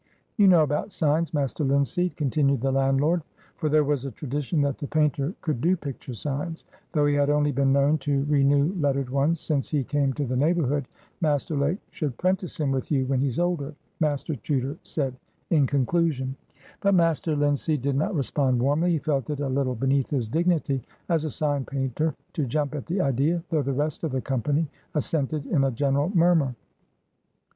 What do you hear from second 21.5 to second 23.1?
painter to jump at the